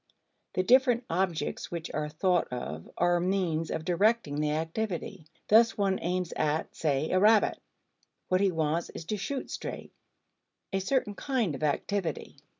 [0.53, 5.27] The different objects which are thought of are means of directing the activity.
[5.47, 7.59] Thus one aims at, say, a rabbit;
[8.27, 9.93] what he wants is to shoot straight:
[10.73, 12.37] a certain kind of activity.